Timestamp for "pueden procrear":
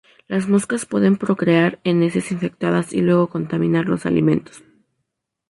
0.87-1.79